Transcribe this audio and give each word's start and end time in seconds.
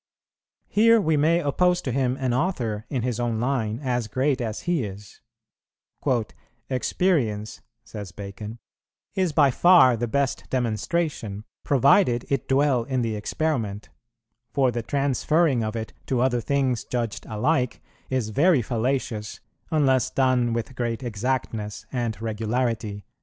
Here 0.67 0.99
we 0.99 1.15
may 1.15 1.41
oppose 1.41 1.79
to 1.83 1.91
him 1.91 2.17
an 2.19 2.33
author 2.33 2.87
in 2.89 3.03
his 3.03 3.19
own 3.19 3.39
line 3.39 3.79
as 3.83 4.07
great 4.07 4.41
as 4.41 4.61
he 4.61 4.83
is: 4.83 5.21
"Experience," 6.71 7.61
says 7.83 8.11
Bacon, 8.11 8.57
"is 9.13 9.31
by 9.31 9.51
far 9.51 9.95
the 9.95 10.07
best 10.07 10.49
demonstration, 10.49 11.43
provided 11.63 12.25
it 12.29 12.47
dwell 12.49 12.83
in 12.85 13.03
the 13.03 13.15
experiment; 13.15 13.89
for 14.49 14.71
the 14.71 14.81
transferring 14.81 15.63
of 15.63 15.75
it 15.75 15.93
to 16.07 16.19
other 16.21 16.41
things 16.41 16.83
judged 16.83 17.27
alike 17.27 17.79
is 18.09 18.29
very 18.29 18.63
fallacious, 18.63 19.39
unless 19.69 20.09
done 20.09 20.51
with 20.51 20.73
great 20.75 21.03
exactness 21.03 21.85
and 21.91 22.19
regularity." 22.23 23.05